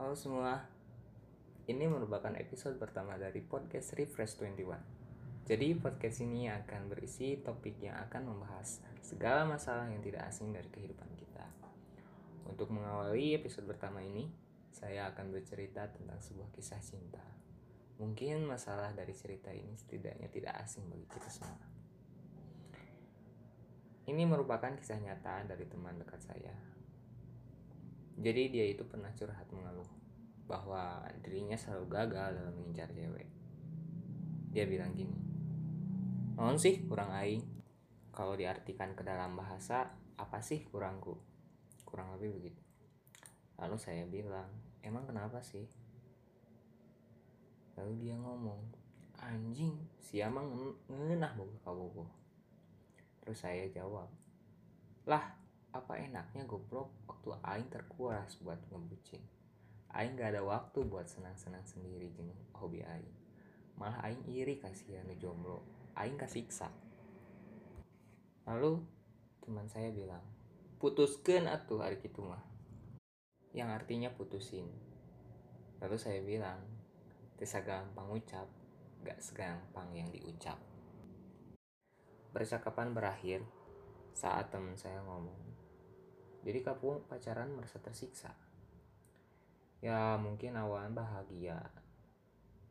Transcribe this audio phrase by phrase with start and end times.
[0.00, 0.56] Halo semua,
[1.68, 4.72] ini merupakan episode pertama dari podcast Refresh 21.
[5.44, 10.72] Jadi podcast ini akan berisi topik yang akan membahas segala masalah yang tidak asing dari
[10.72, 11.44] kehidupan kita.
[12.48, 14.24] Untuk mengawali episode pertama ini,
[14.72, 17.20] saya akan bercerita tentang sebuah kisah cinta.
[18.00, 21.60] Mungkin masalah dari cerita ini setidaknya tidak asing bagi kita semua.
[24.08, 26.79] Ini merupakan kisah nyata dari teman dekat saya
[28.20, 29.88] jadi dia itu pernah curhat mengeluh
[30.44, 33.28] bahwa dirinya selalu gagal dalam mengincar cewek.
[34.52, 35.16] Dia bilang gini,
[36.36, 37.44] Non sih kurang aing?
[38.12, 41.16] Kalau diartikan ke dalam bahasa, apa sih kurangku?
[41.88, 42.60] Kurang lebih begitu.
[43.60, 44.48] Lalu saya bilang,
[44.80, 45.68] emang kenapa sih?
[47.76, 48.60] Lalu dia ngomong,
[49.20, 52.04] anjing, si Amang ngenah boga kabogo.
[53.20, 54.08] Terus saya jawab,
[55.04, 55.36] lah
[55.70, 59.22] apa enaknya goblok waktu aing terkuras buat ngebucin?
[59.90, 63.14] Aing gak ada waktu buat senang-senang sendiri jeng hobi aing.
[63.78, 65.62] Malah aing iri kasihan jomblo.
[65.98, 66.70] Aing kasiksa
[68.50, 68.82] lalu
[69.46, 70.26] teman saya bilang
[70.82, 72.42] putuskan atuh hari itu mah.
[73.54, 74.66] Yang artinya putusin.
[75.78, 76.58] Lalu saya bilang
[77.38, 78.50] desa gampang ucap
[79.06, 80.58] gak segampang yang diucap.
[82.34, 83.46] Percakapan berakhir
[84.18, 85.59] saat teman saya ngomong
[86.40, 88.32] jadi kamu pacaran merasa tersiksa.
[89.84, 91.68] Ya mungkin awan bahagia.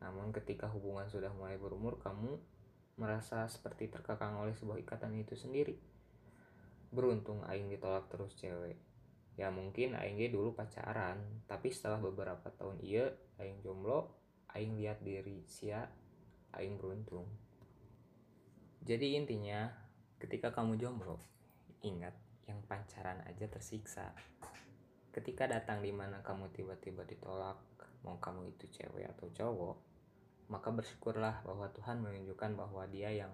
[0.00, 2.40] Namun ketika hubungan sudah mulai berumur kamu
[2.96, 5.76] merasa seperti terkekang oleh sebuah ikatan itu sendiri.
[6.92, 8.76] Beruntung aing ditolak terus cewek.
[9.36, 14.10] Ya mungkin aing dulu pacaran tapi setelah beberapa tahun iya aing jomblo
[14.56, 15.86] aing lihat diri sia
[16.56, 17.28] aing beruntung.
[18.82, 19.68] Jadi intinya
[20.16, 21.20] ketika kamu jomblo
[21.84, 22.16] ingat
[22.48, 24.16] yang pacaran aja tersiksa.
[25.12, 27.60] Ketika datang di mana kamu tiba-tiba ditolak
[28.02, 29.76] mau kamu itu cewek atau cowok
[30.48, 33.32] maka bersyukurlah bahwa Tuhan menunjukkan bahwa dia yang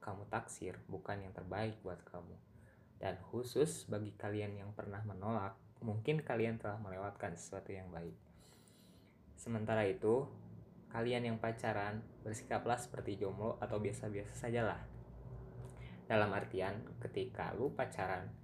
[0.00, 2.36] kamu taksir bukan yang terbaik buat kamu.
[2.96, 8.16] Dan khusus bagi kalian yang pernah menolak mungkin kalian telah melewatkan sesuatu yang baik.
[9.36, 10.24] Sementara itu
[10.88, 14.80] kalian yang pacaran bersikaplah seperti jomblo atau biasa-biasa sajalah.
[16.08, 18.43] Dalam artian ketika lu pacaran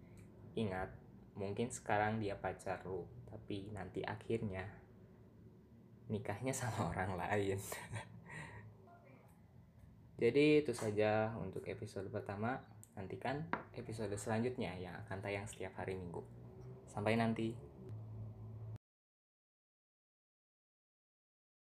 [0.59, 0.91] Ingat,
[1.38, 4.66] mungkin sekarang dia pacar lu, tapi nanti akhirnya
[6.11, 7.59] nikahnya sama orang lain.
[10.21, 12.60] Jadi itu saja untuk episode pertama.
[12.93, 16.21] Nantikan episode selanjutnya yang akan tayang setiap hari Minggu.
[16.91, 17.69] Sampai nanti.